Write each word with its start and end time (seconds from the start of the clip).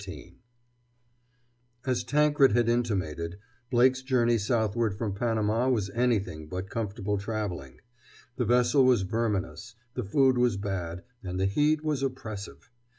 XIII 0.03 0.39
As 1.85 2.03
Tankred 2.03 2.53
had 2.53 2.67
intimated, 2.67 3.37
Blake's 3.69 4.01
journey 4.01 4.39
southward 4.39 4.97
from 4.97 5.13
Panama 5.13 5.69
was 5.69 5.91
anything 5.91 6.47
but 6.47 6.71
comfortable 6.71 7.19
traveling. 7.19 7.81
The 8.37 8.45
vessel 8.45 8.83
was 8.83 9.03
verminous, 9.03 9.75
the 9.93 10.03
food 10.03 10.39
was 10.39 10.57
bad, 10.57 11.03
and 11.21 11.39
the 11.39 11.45
heat 11.45 11.83
was 11.83 12.01
oppressive. 12.01 12.71